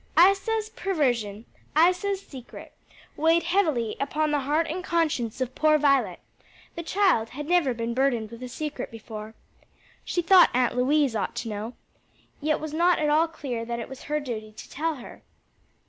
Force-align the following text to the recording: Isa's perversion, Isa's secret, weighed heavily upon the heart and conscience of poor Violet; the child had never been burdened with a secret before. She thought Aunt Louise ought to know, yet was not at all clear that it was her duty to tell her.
Isa's 0.17 0.69
perversion, 0.69 1.45
Isa's 1.77 2.25
secret, 2.25 2.73
weighed 3.15 3.43
heavily 3.43 3.95
upon 3.99 4.31
the 4.31 4.39
heart 4.39 4.65
and 4.67 4.83
conscience 4.83 5.39
of 5.41 5.53
poor 5.53 5.77
Violet; 5.77 6.19
the 6.73 6.81
child 6.81 7.29
had 7.29 7.45
never 7.47 7.71
been 7.75 7.93
burdened 7.93 8.31
with 8.31 8.41
a 8.41 8.47
secret 8.49 8.89
before. 8.89 9.35
She 10.03 10.23
thought 10.23 10.49
Aunt 10.55 10.75
Louise 10.75 11.15
ought 11.15 11.35
to 11.35 11.49
know, 11.49 11.75
yet 12.41 12.59
was 12.59 12.73
not 12.73 12.97
at 12.97 13.09
all 13.11 13.27
clear 13.27 13.63
that 13.63 13.79
it 13.79 13.87
was 13.89 14.01
her 14.05 14.19
duty 14.19 14.51
to 14.51 14.67
tell 14.71 14.95
her. 14.95 15.21